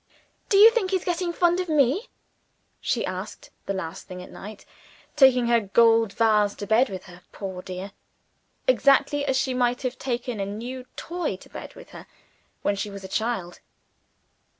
[0.49, 2.09] "Do you think he is getting fond of me?"
[2.79, 4.65] she asked, the last thing at night;
[5.15, 7.91] taking her gold vase to bed with her, poor dear
[8.67, 12.07] exactly as she might have taken a new toy to bed with her
[12.63, 13.59] when she was a child.